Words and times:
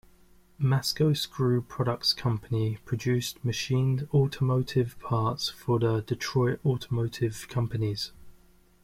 Masco 0.57 1.13
Screw 1.13 1.61
Products 1.61 2.11
Company 2.11 2.79
produced 2.85 3.45
machined 3.45 4.07
automotive 4.11 4.97
parts 4.99 5.47
for 5.49 5.77
the 5.77 6.01
Detroit 6.01 6.59
automotive 6.65 7.47
companies. 7.49 8.11